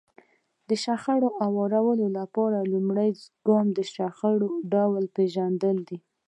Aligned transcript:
د 0.69 0.69
شخړې 0.83 1.29
هوارولو 1.41 2.05
لپاره 2.17 2.67
لومړی 2.73 3.09
ګام 3.47 3.67
د 3.77 3.79
شخړې 3.93 4.49
ډول 4.73 5.03
پېژندل 5.15 5.77
دي. 5.89 5.97